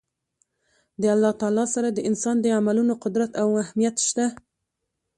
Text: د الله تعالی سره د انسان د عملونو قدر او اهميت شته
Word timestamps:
د 1.01 1.03
الله 1.15 1.31
تعالی 1.41 1.65
سره 1.75 1.87
د 1.91 1.99
انسان 2.09 2.35
د 2.41 2.45
عملونو 2.57 2.93
قدر 3.03 3.19
او 3.41 3.47
اهميت 3.63 3.95
شته 4.07 4.25